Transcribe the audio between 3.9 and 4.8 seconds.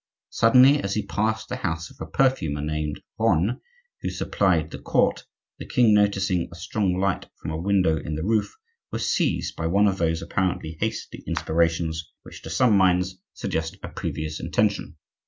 who supplied the